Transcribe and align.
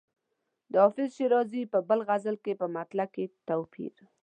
د 0.71 0.73
حافظ 0.83 1.09
شیرازي 1.17 1.63
په 1.73 1.79
بل 1.89 1.99
غزل 2.09 2.35
کې 2.43 2.53
په 2.61 2.65
مطلع 2.75 3.05
کې 3.13 3.25
توپیر. 3.47 3.93